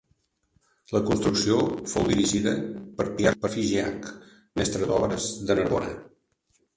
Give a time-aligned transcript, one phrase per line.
[0.95, 1.57] La construcció
[1.91, 2.53] fou dirigida
[3.01, 4.07] per Pierre Figeac,
[4.63, 5.93] mestre d'obres de Narbona.